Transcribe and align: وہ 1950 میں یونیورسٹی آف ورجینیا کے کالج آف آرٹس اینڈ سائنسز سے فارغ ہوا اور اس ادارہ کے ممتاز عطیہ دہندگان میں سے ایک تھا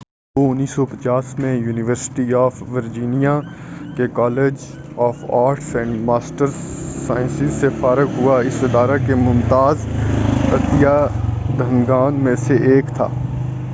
وہ 0.35 0.43
1950 0.53 1.33
میں 1.39 1.53
یونیورسٹی 1.55 2.33
آف 2.35 2.61
ورجینیا 2.71 3.39
کے 3.97 4.07
کالج 4.13 4.63
آف 4.97 5.23
آرٹس 5.33 5.75
اینڈ 5.75 6.09
سائنسز 7.07 7.59
سے 7.59 7.69
فارغ 7.79 8.15
ہوا 8.17 8.33
اور 8.35 8.45
اس 8.45 8.63
ادارہ 8.63 8.97
کے 9.07 9.15
ممتاز 9.17 9.85
عطیہ 10.53 10.95
دہندگان 11.59 12.23
میں 12.23 12.35
سے 12.37 12.57
ایک 12.71 12.95
تھا 12.95 13.07